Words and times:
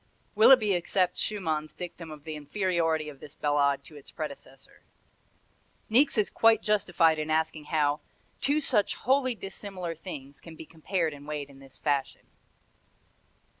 Willeby 0.33 0.75
accepts 0.75 1.21
Schumann's 1.21 1.73
dictum 1.73 2.09
of 2.09 2.23
the 2.23 2.35
inferiority 2.35 3.07
of 3.07 3.19
this 3.19 3.35
Ballade 3.35 3.83
to 3.83 3.95
its 3.97 4.09
predecessor. 4.09 4.81
Niecks 4.81 5.05
does 5.05 5.91
not. 5.91 5.91
Niecks 5.91 6.17
is 6.17 6.29
quite 6.31 6.63
justified 6.63 7.19
in 7.19 7.29
asking 7.29 7.65
how 7.65 7.99
"two 8.39 8.61
such 8.61 8.95
wholly 8.95 9.35
dissimilar 9.35 9.93
things 9.93 10.41
can 10.41 10.55
be 10.55 10.65
compared 10.65 11.13
and 11.13 11.27
weighed 11.27 11.51
in 11.51 11.59
this 11.59 11.77
fashion." 11.77 12.25